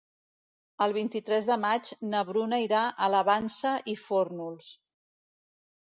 El 0.85 0.95
vint-i-tres 0.97 1.49
de 1.51 1.59
maig 1.67 1.93
na 2.15 2.23
Bruna 2.31 2.61
irà 2.65 2.83
a 3.09 3.13
la 3.17 3.23
Vansa 3.31 3.77
i 3.95 3.99
Fórnols. 4.09 4.77